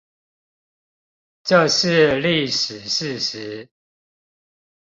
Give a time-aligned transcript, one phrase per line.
[1.43, 3.69] 這是歷史事實